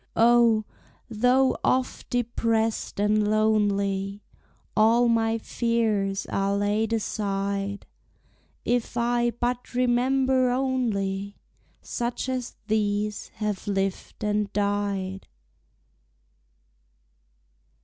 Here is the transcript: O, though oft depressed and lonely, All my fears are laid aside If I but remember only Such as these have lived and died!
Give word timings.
O, 0.15 0.65
though 1.11 1.55
oft 1.63 2.09
depressed 2.09 2.99
and 2.99 3.27
lonely, 3.29 4.23
All 4.75 5.07
my 5.07 5.37
fears 5.37 6.25
are 6.31 6.57
laid 6.57 6.91
aside 6.91 7.85
If 8.65 8.97
I 8.97 9.29
but 9.29 9.75
remember 9.75 10.49
only 10.49 11.37
Such 11.83 12.29
as 12.29 12.55
these 12.65 13.27
have 13.35 13.67
lived 13.67 14.23
and 14.23 14.51
died! 14.53 15.27